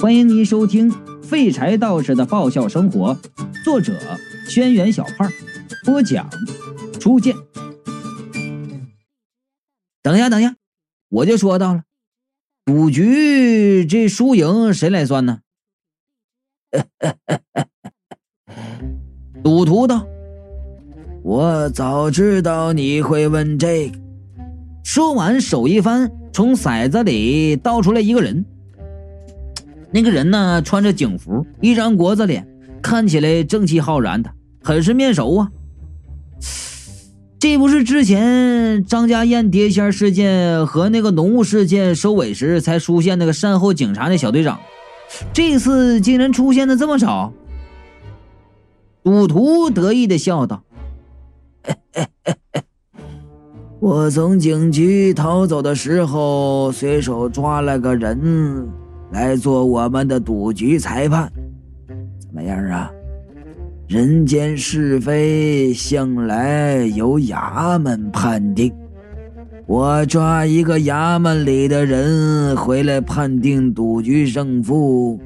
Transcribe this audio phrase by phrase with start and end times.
[0.00, 0.90] 欢迎您收听
[1.22, 3.14] 《废柴道士的爆笑生活》，
[3.62, 3.92] 作者：
[4.48, 5.30] 轩辕小胖，
[5.84, 6.26] 播讲：
[6.98, 7.36] 初见。
[10.02, 10.56] 等一下，等一下，
[11.10, 11.82] 我就说到了，
[12.64, 15.40] 赌局这输赢谁来算呢？
[19.44, 20.06] 赌徒道
[21.22, 23.98] ：“我早知道你会问这个。”
[24.82, 28.46] 说完，手一翻，从骰子里倒出来一个人。
[29.92, 32.46] 那个人呢，穿着警服，一张国字脸，
[32.80, 34.30] 看起来正气浩然的，
[34.62, 35.50] 很是面熟啊。
[37.38, 44.60] 这不是之前张家燕碟仙事件和那个浓雾事件收尾时才出现那个善后警察的小队长？
[45.32, 47.32] 这次竟然出现的这么少。
[49.02, 50.62] 赌徒得意的笑道
[53.80, 58.68] ：“我从警局逃走的时候，随手抓了个人。”
[59.10, 61.30] 来做我们的赌局裁判，
[62.18, 62.90] 怎么样啊？
[63.88, 68.72] 人间是非向来由衙门判定，
[69.66, 75.20] 我抓一个衙门里的人回来判定赌局胜负，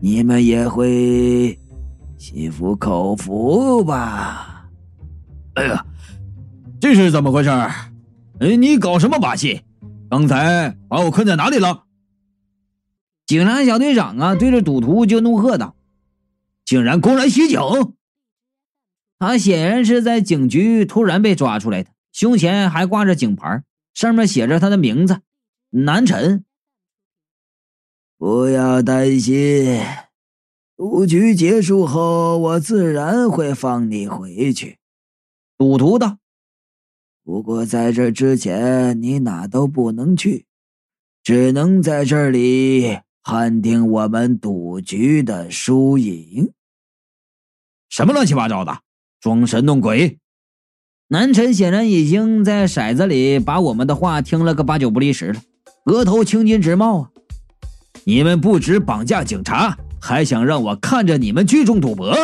[0.00, 1.56] 你们也会
[2.18, 4.66] 心服口服吧？
[5.54, 5.86] 哎呀，
[6.80, 7.50] 这是怎么回事？
[7.50, 9.60] 哎，你搞什么把戏？
[10.10, 11.84] 刚才把我困在哪里了？
[13.26, 15.74] 警察小队长啊，对着赌徒就怒喝道
[16.64, 17.58] ：“竟然公然袭警！”
[19.18, 25.22] 他显然是在警局突然被抓出来的，胸前还挂着警牌，上面写着他的名字——
[25.70, 26.44] 南辰。
[28.16, 29.80] 不要担心，
[30.76, 34.78] 赌局结束后，我自然会放你回去。”
[35.58, 36.18] 赌徒道。
[37.24, 40.46] “不过在这之前，你哪都不能去，
[41.24, 46.52] 只能在这里。”判定我们赌局的输赢？
[47.90, 48.78] 什么乱七八糟的，
[49.20, 50.20] 装神弄鬼！
[51.08, 55.40] 南辰显然已经在骰子里把我们的话听了个八九不离十了，
[55.86, 57.10] 额头青筋直冒啊！
[58.04, 62.14] 你们不止绑架警察，还想让我看着你们聚众赌博？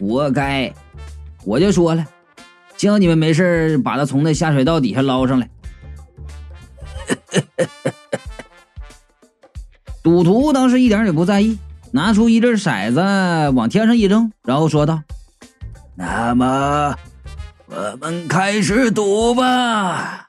[0.00, 0.74] 活该！
[1.44, 2.04] 我就说了，
[2.76, 5.48] 叫你们没事把他从那下水道底下捞上来。
[10.06, 11.58] 赌徒当时一点也不在意，
[11.90, 13.00] 拿出一粒骰子
[13.56, 15.02] 往天上一扔，然后说道
[15.98, 16.94] ：“那么，
[17.66, 20.28] 我们开始赌吧。”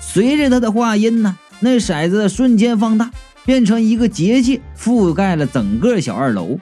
[0.00, 3.10] 随着他的话音呢，那骰子瞬间放大，
[3.44, 6.60] 变成一个结界，覆盖了整个小二楼。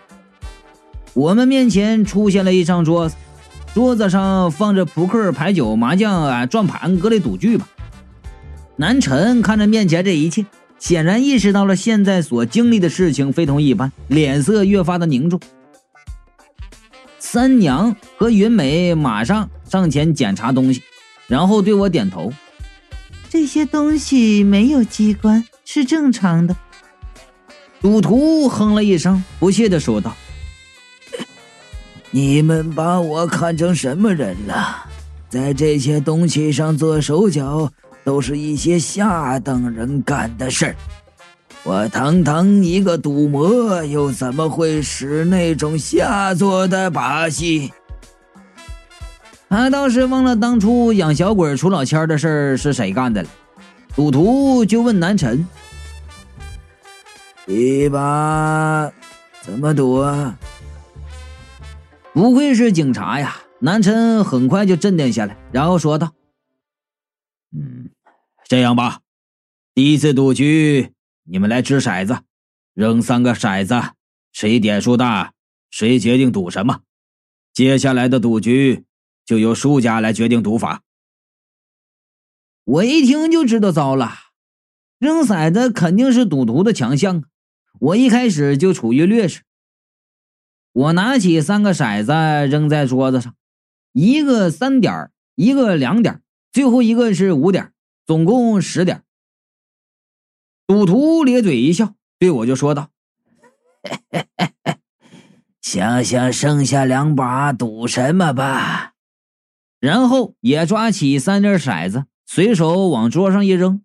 [1.13, 3.15] 我们面前出现了一张桌子，
[3.75, 7.69] 桌子上放着扑克、牌九、麻将啊、转盘各类赌具吧。
[8.77, 10.47] 南辰看着面前这一切。
[10.87, 15.41] 显然意识到了现在所经历的事情非同一般，脸色越发的凝重。
[17.19, 20.81] 三娘和云美马上上前检查东西，
[21.27, 22.33] 然后对我点头
[23.29, 26.55] ：“这些东西没有机关，是正常的。”
[27.83, 30.17] 赌徒哼了一声，不屑的说道
[32.13, 34.87] ：“你们把我看成什么人了？
[35.29, 37.73] 在这些东西上做手脚？”
[38.07, 40.77] 都是一些下等人干的事儿，
[41.65, 47.73] 我堂堂一个赌魔，又怎么会使那种下作的把戏？
[49.49, 53.29] 他倒是忘了当初养小鬼出老千的事儿是谁干的了。
[53.97, 55.45] 赌徒就问南辰
[57.49, 58.89] ：“一把
[59.43, 60.39] 怎么赌啊？”
[62.15, 63.37] 不愧是警察呀！
[63.59, 66.13] 南辰很快就镇定下来，然后说道
[67.53, 67.89] ：“嗯。”
[68.49, 69.01] 这样吧，
[69.75, 70.93] 第一次赌局，
[71.25, 72.21] 你们来掷骰子，
[72.75, 73.95] 扔三个骰子，
[74.31, 75.33] 谁点数大，
[75.69, 76.83] 谁决定赌什么。
[77.53, 78.85] 接下来的赌局
[79.25, 80.85] 就由输家来决定赌法。
[82.63, 84.13] 我一听就知道糟了，
[85.01, 87.25] 扔骰子肯定是赌徒的强项！
[87.81, 89.43] 我一开始就处于劣势。
[90.71, 92.13] 我拿起三个骰子
[92.49, 93.35] 扔在桌子上，
[93.93, 96.23] 一个三点，一个两点，
[96.53, 97.73] 最后一个是五点。
[98.07, 99.03] 总共十点。
[100.67, 102.91] 赌徒咧嘴一笑，对我就说道
[105.61, 108.95] ：“想想剩下两把赌什么吧。”
[109.81, 113.83] 然后也抓起三粒骰子，随手往桌上一扔。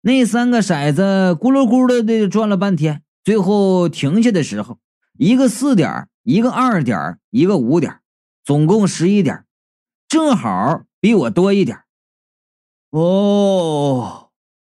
[0.00, 1.02] 那三个骰子
[1.34, 4.78] 咕噜咕噜的转了半天，最后停下的时候，
[5.18, 8.00] 一个四点，一个二点，一个五点，
[8.44, 9.44] 总共十一点，
[10.08, 11.82] 正好比我多一点。
[12.90, 14.30] 哦，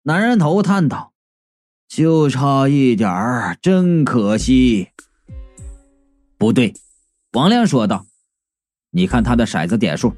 [0.02, 1.14] 男人头叹道
[1.88, 4.88] ：“就差一点儿，真可惜。
[6.36, 6.74] 不对，
[7.32, 8.04] 王亮说道
[8.92, 10.12] ：“你看他的骰子点数，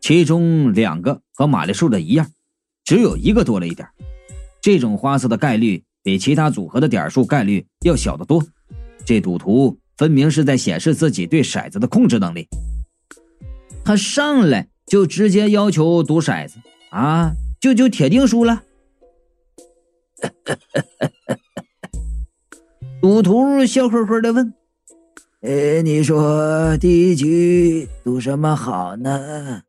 [0.00, 2.30] 其中两个和玛丽数的一样，
[2.84, 3.88] 只有一个多了一点。
[4.60, 8.40] 这种花色的概率比其他组合的点数概率要小得多。
[9.04, 12.46] 这赌徒分明是在显示自己对骰子的控制能力。
[13.84, 16.60] 他上来就直接要求赌骰子
[16.92, 18.62] 啊，就就铁定输了。
[23.00, 24.52] 赌徒笑呵呵的问。”
[25.40, 29.62] 呃，你说第一局赌什么好呢？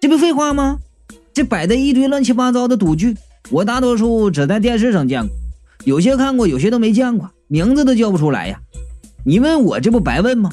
[0.00, 0.78] 这不废话吗？
[1.34, 3.14] 这摆的一堆乱七八糟的赌具，
[3.50, 5.36] 我大多数只在电视上见过，
[5.84, 8.58] 有些看过，有些都没见过，名字都叫不出来呀。
[9.24, 10.50] 你问我这不白问吗？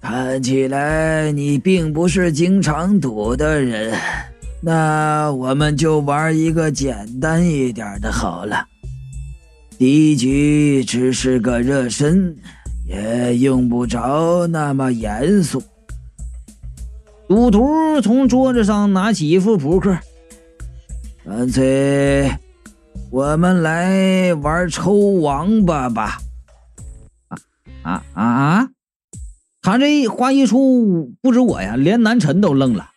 [0.00, 3.94] 看起来你并不是经常赌的人，
[4.62, 8.66] 那我们就玩一个简单一点的好了。
[9.78, 12.36] 第一局只是个热身。
[12.90, 15.62] 也用不着那么严肃。
[17.28, 19.96] 赌徒从桌子上拿起一副扑克，
[21.24, 22.28] 干脆
[23.12, 26.18] 我们来玩抽王八吧！
[27.82, 28.68] 啊啊啊！
[29.62, 32.90] 他这话一出，不止我呀，连南辰都愣了。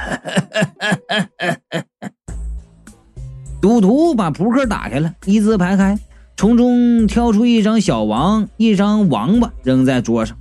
[3.60, 5.98] 赌徒把扑克打开了，一字排开。
[6.36, 10.36] 从中挑出一张小王，一张王八扔在桌上。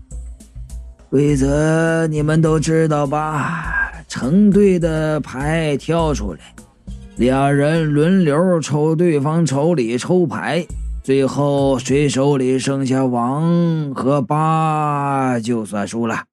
[1.09, 3.91] 规则你们都知道吧？
[4.07, 6.39] 成对的牌挑出来，
[7.17, 10.65] 两人轮流抽对方手里抽牌，
[11.03, 16.23] 最后谁手里剩下王和八就算输了。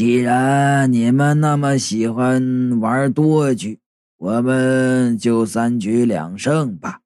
[0.00, 3.80] 既然你们那么喜欢玩多局，
[4.16, 7.00] 我们就三局两胜吧。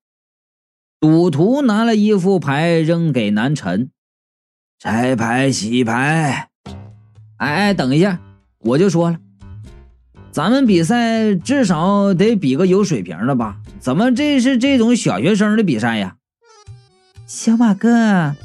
[1.00, 3.90] 赌徒拿了一副牌扔给南辰，
[4.78, 6.50] 拆牌洗牌。
[7.38, 8.20] 哎哎，等一下，
[8.60, 9.18] 我就说了，
[10.30, 13.56] 咱们比赛至少得比个有水平的吧？
[13.80, 16.14] 怎么这是这种小学生的比赛呀？
[17.26, 18.36] 小马哥，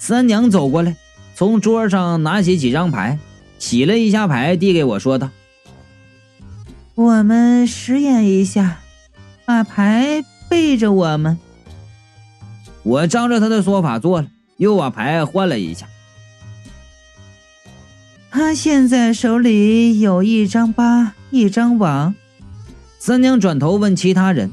[0.00, 0.96] 三娘走过来，
[1.36, 3.20] 从桌上拿起几张牌，
[3.64, 5.30] 洗了一下牌，递给我说道
[6.94, 8.80] ：“我们实验一下，
[9.46, 11.38] 把牌背着我们。”
[12.84, 14.28] 我照着他的说法做了，
[14.58, 15.88] 又把牌换了一下。
[18.30, 22.14] 他现在手里有一张八，一张王。
[22.98, 24.52] 三娘转头问其他人：“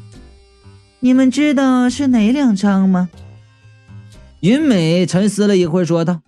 [1.02, 3.10] 你们知道是哪两张吗？”
[4.40, 6.22] 云美沉思了一会儿，说道：“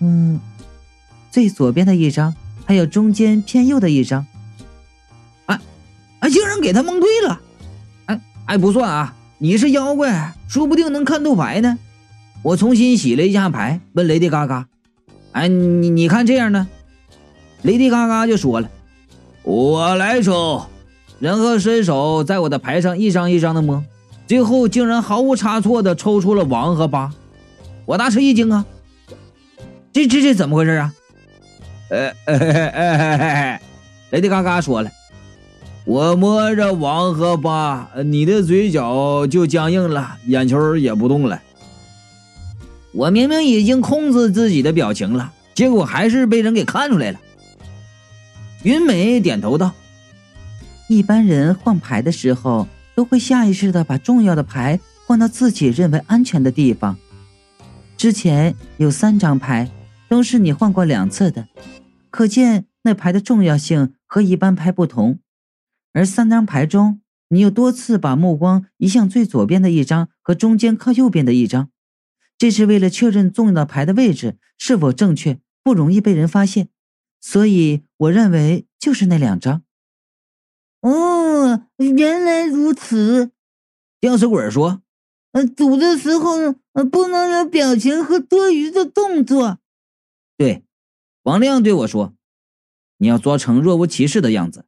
[0.00, 0.38] 嗯，
[1.38, 2.34] 最左边的一张，
[2.66, 4.26] 还有中间偏右的一张。”
[5.46, 5.60] 哎，
[6.18, 7.40] 哎，竟然给他蒙对了！
[8.06, 9.14] 哎哎，不算啊。
[9.38, 11.78] 你是妖怪，说不定能看透牌呢。
[12.42, 14.66] 我重新洗了一下牌，问雷迪嘎嘎
[15.30, 16.66] ：“哎，你你看这样呢？”
[17.62, 18.68] 雷迪嘎嘎就说了
[19.44, 20.66] ：“我来抽。”
[21.20, 23.84] 然后伸手在我的牌上一张一张的摸，
[24.26, 27.12] 最后竟然毫无差错的抽出了王和八。
[27.86, 28.66] 我大吃一惊啊！
[29.92, 30.92] 这这这怎么回事啊？
[31.88, 32.12] 呃，
[34.10, 34.90] 雷迪嘎嘎说了。
[35.84, 41.40] 我摸着王和八，你的嘴角就僵硬了，眼球也不动了。
[42.92, 47.18] 我明明已经控制自己的表情了，结果还是被人给看出来了。
[48.64, 49.72] 云美点头道
[50.88, 56.98] ：“一般人换牌的时候，都会下意识的把重要的牌换到自己认为安全的地方。
[57.96, 59.70] 之前有三张牌，
[60.08, 61.48] 都是你换过两次的，
[62.10, 65.18] 可见那牌的重要性和一般牌不同。”
[65.92, 71.70] 而三张牌中，你又多次把目光移向最左边的一张和中间靠右边的一张，
[72.36, 76.68] 这是为了确认重要的牌的位置是否正确，不容易被人发现。
[77.20, 79.62] 所以我认为就是那两张。
[80.82, 83.32] 哦，原来如此。
[84.00, 84.82] 吊死鬼说
[85.32, 89.58] ：“呃，赌的时候呃不能有表情和多余的动作。”
[90.38, 90.64] 对，
[91.24, 92.14] 王亮对我说
[92.98, 94.64] ：“你要做成若无其事的样子。”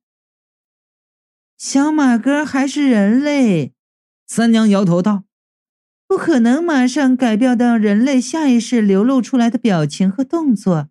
[1.57, 3.73] 小马哥还是人类，
[4.27, 5.23] 三娘摇头道
[6.09, 10.89] ：“不可能马上改变到人类下意识流露出来的表情和动作，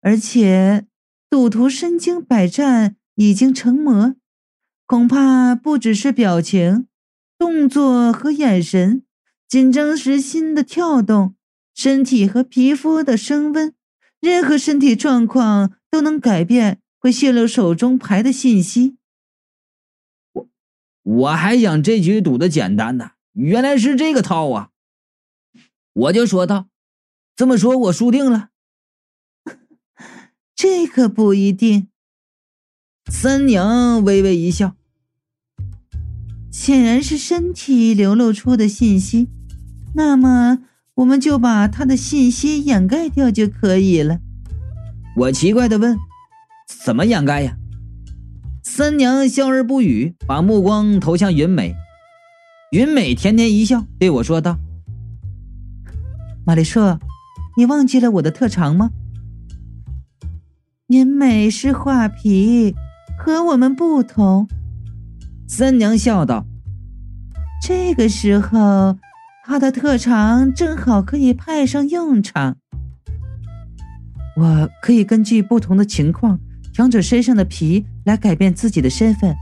[0.00, 0.86] 而且
[1.28, 4.14] 赌徒身经百战，已经成魔，
[4.86, 6.88] 恐怕不只是表情、
[7.36, 9.04] 动作和眼神，
[9.46, 11.36] 紧张时心的跳动、
[11.74, 13.74] 身体和皮肤的升温，
[14.20, 18.96] 任何身体状况都能改变，会泄露手中牌的信息。”
[20.32, 20.48] 我
[21.02, 24.70] 我还想这局赌的简单呢，原来是这个套啊！
[25.92, 26.68] 我就说道
[27.34, 28.50] ：“这么说，我输定了。”
[30.54, 31.88] 这可不一定。
[33.10, 34.76] 三娘微微一笑，
[36.50, 39.28] 显然是身体流露出的信息。
[39.94, 40.67] 那么，
[40.98, 44.18] 我们就把他的信息掩盖掉就可以了。
[45.14, 45.96] 我奇怪的问
[46.84, 47.56] ：“怎么掩盖呀？”
[48.64, 51.72] 三娘笑而不语，把目光投向云美。
[52.72, 54.58] 云美甜甜一笑，对我说道
[56.44, 56.98] ：“玛丽硕，
[57.56, 58.90] 你忘记了我的特长吗？”
[60.88, 62.74] 云美是画皮，
[63.16, 64.48] 和我们不同。
[65.46, 66.44] 三娘笑道
[67.62, 68.98] ：“这个时候，
[69.48, 72.58] 他的特长正好可以派上用场。
[74.36, 76.38] 我可以根据不同的情况。”
[76.74, 79.34] 长者身上的皮来改变自己的身份。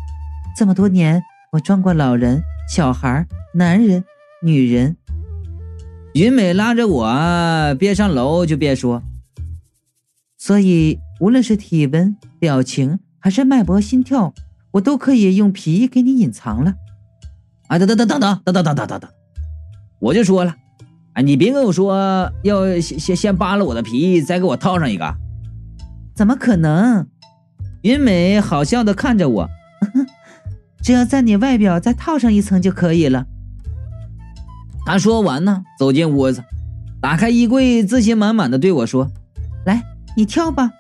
[0.57, 1.21] 这么多年，
[1.53, 2.41] 我装过老人、
[2.73, 4.05] 小孩、男人、
[4.43, 4.97] 女人。
[6.15, 9.03] 云美拉着我，别上楼就别说。
[10.39, 14.33] 所以，无论是体温、表情，还是脉搏、心跳，
[14.71, 16.75] 我都可以用皮给你隐藏了。
[17.67, 19.11] 啊，等等等等等等等等等等，
[19.99, 20.55] 我就说了，
[21.15, 25.15] 啊，你别跟我说要先先先扒了我的皮，再给我套上一个。
[26.15, 27.07] 怎么可能？
[27.83, 29.49] 云美好笑的看着我，
[30.83, 33.27] 只要在你外表再套上一层就可以了。
[34.85, 36.43] 他说完呢，走进屋子，
[37.01, 39.11] 打开衣柜，自信满满的对我说
[39.67, 39.83] ：“来，
[40.17, 40.71] 你跳吧。”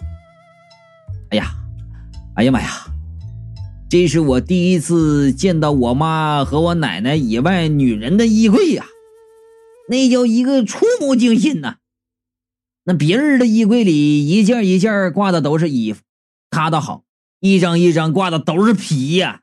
[1.30, 1.46] 哎呀，
[2.34, 2.68] 哎呀妈呀，
[3.88, 8.84] 这是我第一次见到我妈和我奶奶以外女人的衣柜呀，
[9.88, 11.78] 那叫一个触目惊心呐！
[12.84, 16.02] 那别人的衣柜里一件一件挂的都是衣服。
[16.50, 17.04] 他倒好，
[17.40, 19.42] 一张一张挂的都是皮呀！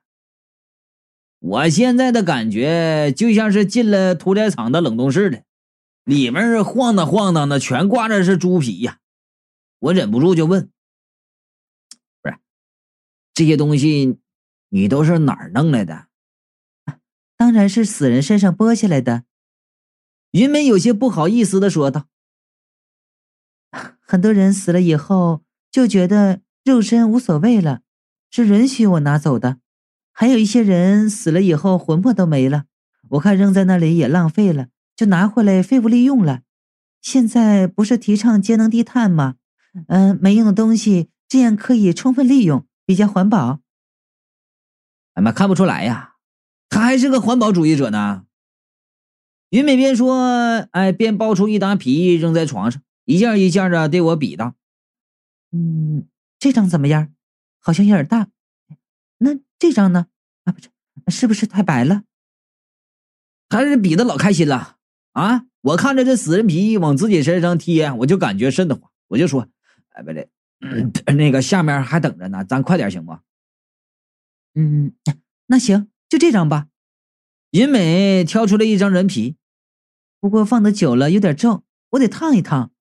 [1.39, 5.43] 我现在的感觉就像是进了屠宰场的冷冻室的，
[6.05, 8.99] 里面晃荡晃荡的，全挂着是猪皮呀！
[9.79, 10.69] 我忍不住就问
[12.23, 12.37] ：“不是
[13.33, 14.17] 这些东西，
[14.69, 16.07] 你都是哪儿弄来的？”
[17.35, 19.25] 当然是死人身上剥下来的。
[20.33, 22.05] 云梅有些不好意思的说道
[24.05, 27.81] ：“很多人死了以后就觉得……”肉身无所谓了，
[28.31, 29.57] 是允许我拿走的。
[30.13, 32.63] 还有一些人死了以后魂魄都没了，
[33.09, 36.43] 我看扔在那里也浪费了，就拿回来废物利用了。
[37.01, 39.35] 现在不是提倡节能低碳吗？
[39.89, 43.59] 嗯，没用的东西这样可以充分利用，比较环保。
[45.15, 46.15] 俺们看不出来呀，
[46.69, 48.23] 他还是个环保主义者呢。
[49.53, 54.55] 云美边说，哎，边抱出一沓皮扔在床上，一件一件的对我比道
[55.53, 56.07] ：“嗯。”
[56.39, 57.13] 这张怎么样？
[57.59, 58.29] 好像有点大。
[59.19, 60.07] 那这张呢？
[60.45, 60.69] 啊，不是，
[61.19, 62.01] 是不是太白了？
[63.47, 64.77] 还是比的老开心了
[65.11, 65.45] 啊！
[65.61, 68.91] 我看着这死人皮往自己身上贴，我就感觉瘆得慌。
[69.09, 69.47] 我就说
[69.93, 70.27] ：“哎，不对，
[71.13, 73.17] 那个下面还等着呢，咱快点行不？”
[74.55, 74.93] 嗯，
[75.45, 76.69] 那行，就这张吧。
[77.51, 79.37] 云美挑出了一张人皮，
[80.23, 82.71] 不过放的久了有点皱，我得烫一烫。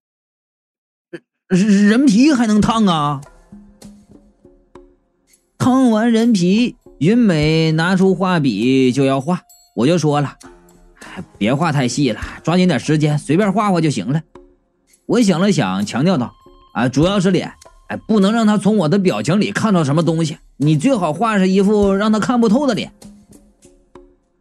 [1.49, 3.20] 人皮还能烫啊？
[5.58, 9.40] 烫完人皮，云美拿出画笔就要画，
[9.75, 10.38] 我就说了：“，
[11.37, 14.22] 别画太细了，抓紧点时间，随便画画就行了。”
[15.06, 16.32] 我想了想，强调道
[16.75, 17.52] ：“啊，主要是脸，
[17.88, 20.38] 哎，不能让他从我的表情里看到什么东西。
[20.58, 22.92] 你最好画上一副让他看不透的脸。”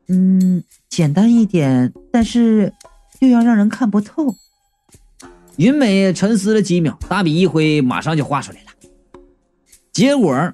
[0.07, 2.73] 嗯，简单一点，但是
[3.21, 4.35] 又要让人看不透。
[5.55, 8.67] 云美沉思了几秒，大笔一挥，马上就画出来了。
[9.91, 10.53] 结果。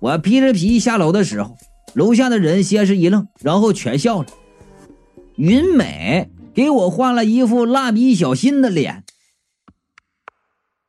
[0.00, 1.56] 我披着皮下楼的时候，
[1.92, 4.28] 楼下的人先是一愣，然后全笑了。
[5.34, 9.02] 云美给我画了一副蜡笔小新的脸，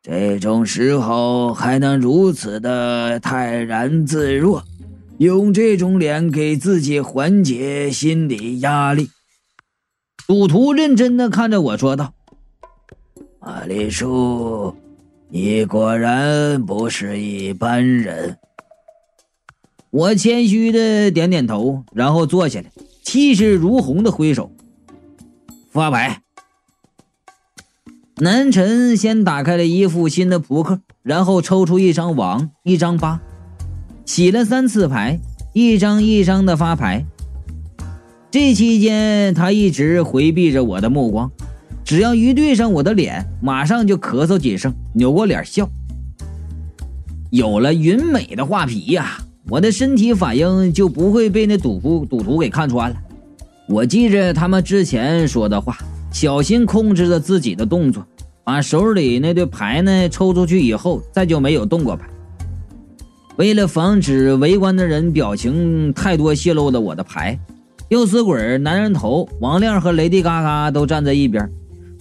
[0.04, 4.64] 这种时候还能如此的泰然自若，
[5.18, 9.10] 用这种脸给自己缓解心理压力。
[10.30, 12.14] 赌徒认真的看着我说道
[13.42, 14.76] ：“阿丽叔，
[15.28, 18.38] 你果然不是一般人。”
[19.90, 22.72] 我谦虚的点点头，然后坐下来，
[23.02, 24.52] 气势如虹的挥手
[25.72, 26.22] 发牌。
[28.18, 33.20] 南辰先打开了一副新的扑克，然后抽出一张王，一张八，
[34.06, 35.20] 洗了三次牌，
[35.54, 37.04] 一张一张的发牌。
[38.32, 41.32] 这期间，他一直回避着我的目光，
[41.84, 45.68] 只要一对上我的脸，马上就咳嗽几声，扭过脸笑。
[47.32, 49.18] 有了云美的画皮呀！
[49.50, 52.96] 我的身体反应就不会被那赌徒赌徒给看穿了。
[53.68, 55.76] 我记着他们之前说的话，
[56.12, 58.06] 小心控制着自己的动作，
[58.44, 62.08] 把手里那对牌呢抽出去以后，再就没有动过牌。
[63.38, 67.40] 为了防止围观的人表情太多泄露了我的牌，
[67.90, 71.52] 吊死鬼、男人头、王亮和雷迪嘎嘎都站在一边，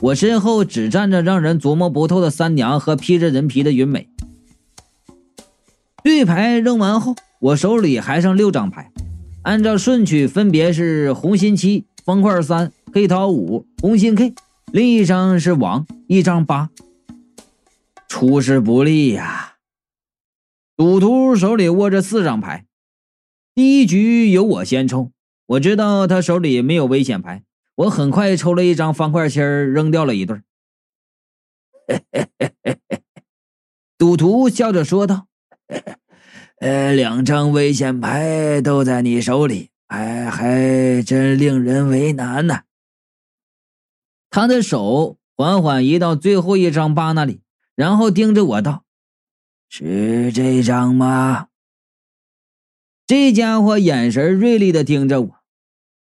[0.02, 4.07] 我身后只站着让人琢磨不透的三娘和披着人皮的云美。
[6.04, 8.92] 对牌扔完后，我手里还剩六张牌。
[9.45, 14.35] 按照顺序，分别是红心七、方块三、黑桃五、红心 K，
[14.71, 16.68] 另一张是王，一张八。
[18.09, 19.54] 出师不利呀！
[20.76, 22.66] 赌徒手里握着四张牌，
[23.54, 25.12] 第一局由我先抽。
[25.49, 27.43] 我知道他手里没有危险牌，
[27.75, 30.43] 我很快抽了一张方块七扔掉了一对。
[33.97, 35.26] 赌徒笑着说道。
[36.61, 42.62] 呃，两张危险牌都在你手里，哎，还真令人为难呢。
[44.28, 47.40] 他的手缓缓移到最后一张八那里，
[47.75, 48.85] 然后盯着我道
[49.71, 51.49] ：“是这张吗？”
[53.07, 55.38] 这家伙眼神锐利的盯着我，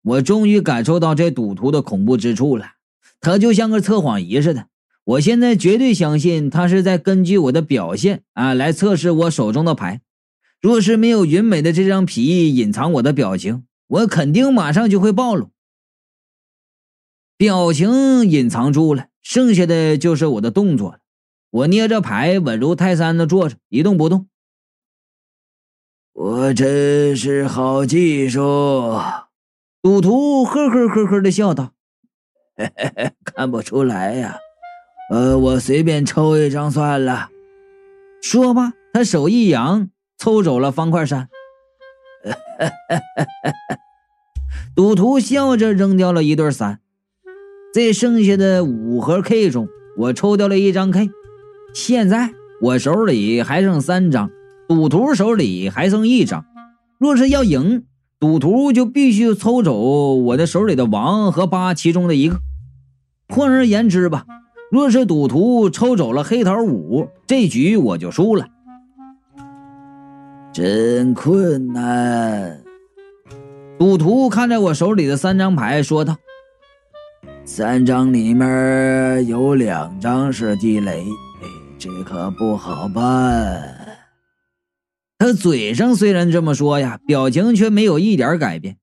[0.08, 2.74] 我终于感受到这赌徒的恐怖之处了。
[3.20, 4.68] 他就像个测谎仪似的，
[5.04, 10.02] 我现在绝对相信他是在根据我的表现啊来测试我手中的牌。
[10.62, 15.50] 若是没有云美的这张皮隐藏我的表情，我肯定马上就会暴露。
[17.36, 21.00] 表情隐藏住了，剩下的就是我的动作了。
[21.52, 24.28] 我捏着牌，稳如泰山的坐着，一动不动。
[26.14, 28.42] 我真是好技术，
[29.88, 31.72] 赌徒呵呵呵呵的笑道
[33.24, 34.38] ：“看不出来呀，
[35.10, 37.30] 呃，我随便抽一张算了。”
[38.22, 39.90] 说吧，他手一扬。
[40.18, 41.30] 抽走了方块三，
[44.76, 46.82] 赌徒笑着扔掉了一对三，
[47.74, 51.10] 在剩下的五盒 K 中，我抽掉了一张 K。
[51.74, 54.30] 现在我手里还剩三张，
[54.68, 56.44] 赌徒手里还剩一张。
[56.98, 57.86] 若是要赢，
[58.20, 59.76] 赌徒就必须抽走
[60.16, 62.38] 我的手里的王和八其中的一个。
[63.30, 64.26] 换而言之吧，
[64.72, 68.48] 若是赌徒抽走了黑桃五，这局我就输了。
[70.52, 72.60] 真困难。
[73.78, 76.18] 赌徒看着我手里的三张牌，说道
[77.46, 81.06] ：“三张里面有两张是地雷，
[81.78, 83.62] 这可不好办。”
[85.20, 88.78] 他嘴上虽然这么说呀，表情却没有一点改变。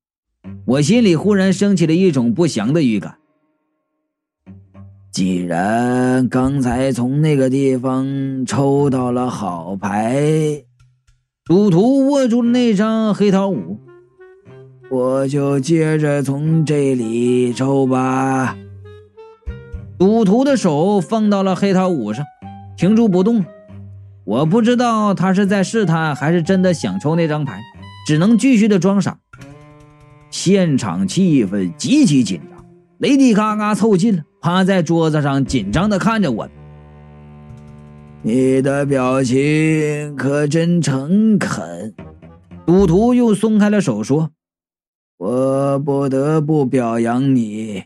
[0.67, 3.17] 我心里忽然升起了一种不祥的预感。
[5.13, 10.65] 既然刚才从那个地方抽到了好牌。
[11.47, 13.79] 赌徒握住了那张黑桃五，
[14.91, 18.57] 我就接着从这里抽吧。
[19.99, 22.25] 赌徒的手放到了黑桃五上，
[22.79, 23.45] 停住不动。
[24.25, 27.61] 我不知道他是在试探，还是真的想抽那张牌，
[28.07, 29.19] 只能继续的装傻。
[30.31, 32.65] 现场气氛极其紧张，
[32.99, 36.49] 雷迪嘎嘎凑近了，趴在桌子上，紧张的看着我。
[38.23, 41.95] 你的表情可真诚恳。
[42.65, 44.31] 赌徒又松开了手，说
[45.19, 47.85] ：“我不得不表扬你。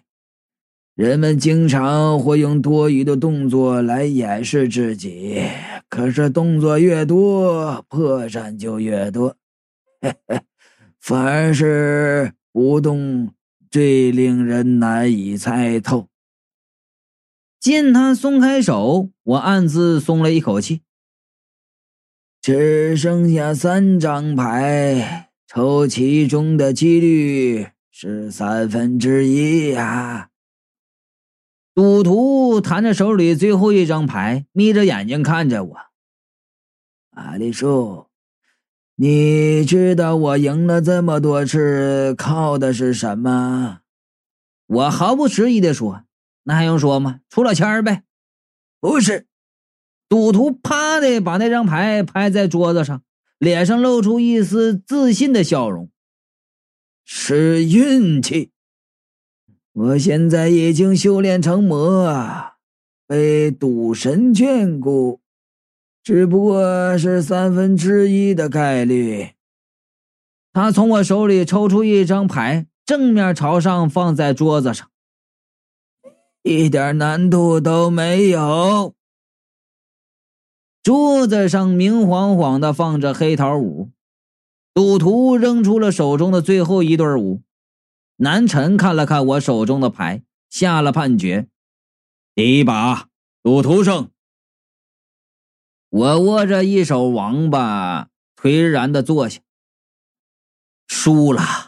[0.98, 5.40] 人们经常会用多余的动作来掩饰自己，
[5.88, 9.36] 可是动作越多，破绽就越多。
[10.98, 13.32] 反而是不动
[13.70, 16.08] 最令人难以猜透。”
[17.60, 20.80] 见他松开手，我暗自松了一口气。
[22.42, 30.30] 只剩下三张牌，抽其中的几率是三分之一呀。
[31.78, 35.76] 赌徒弹着手里最后一张牌，眯着眼睛看着我。
[37.10, 38.08] 阿丽叔，
[38.96, 43.78] 你知道我赢了这么多次，靠的是什么？
[44.66, 46.02] 我毫不迟疑的说。
[46.42, 47.20] 那还用说吗？
[47.30, 48.02] 出了签儿呗。
[48.80, 49.28] 不是，
[50.08, 53.04] 赌徒啪的把那张牌拍在桌子上，
[53.38, 55.88] 脸上露出一丝自信的笑容。
[57.04, 58.50] 是运气。
[59.80, 62.12] 我现在已经修炼成魔，
[63.06, 65.20] 被赌神眷顾，
[66.02, 69.28] 只不过是三分之一的概率。
[70.52, 74.90] 他从我手里抽出一张牌，正面朝上放在桌子上。
[76.42, 78.96] 一点难度都没有。
[80.82, 83.90] 桌子上明晃晃的放着黑桃五，
[84.74, 87.42] 赌徒扔出了手中的最后一对五。
[88.20, 91.46] 南辰看了看我手中的牌，下了判决：
[92.34, 93.08] 第一把，
[93.44, 94.10] 赌徒胜。
[95.88, 99.40] 我握着一手王八，颓然的坐下，
[100.88, 101.67] 输了。